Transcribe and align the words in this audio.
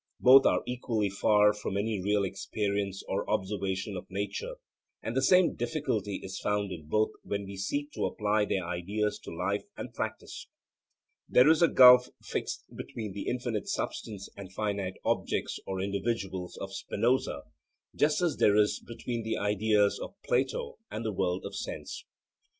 Both 0.19 0.47
are 0.47 0.63
equally 0.65 1.11
far 1.11 1.53
from 1.53 1.77
any 1.77 2.01
real 2.01 2.23
experience 2.23 3.03
or 3.07 3.29
observation 3.29 3.95
of 3.95 4.09
nature. 4.09 4.55
And 5.03 5.15
the 5.15 5.21
same 5.21 5.53
difficulty 5.53 6.15
is 6.23 6.39
found 6.39 6.71
in 6.71 6.87
both 6.87 7.11
when 7.21 7.45
we 7.45 7.55
seek 7.55 7.91
to 7.91 8.07
apply 8.07 8.45
their 8.45 8.65
ideas 8.65 9.19
to 9.19 9.31
life 9.31 9.63
and 9.77 9.93
practice. 9.93 10.47
There 11.29 11.47
is 11.47 11.61
a 11.61 11.67
gulf 11.67 12.09
fixed 12.23 12.63
between 12.75 13.13
the 13.13 13.27
infinite 13.27 13.67
substance 13.67 14.27
and 14.35 14.51
finite 14.51 14.95
objects 15.05 15.59
or 15.67 15.79
individuals 15.79 16.57
of 16.57 16.73
Spinoza, 16.73 17.43
just 17.95 18.23
as 18.23 18.37
there 18.37 18.55
is 18.55 18.79
between 18.79 19.21
the 19.21 19.37
ideas 19.37 19.99
of 19.99 20.15
Plato 20.25 20.79
and 20.89 21.05
the 21.05 21.13
world 21.13 21.45
of 21.45 21.53
sense. 21.55 22.05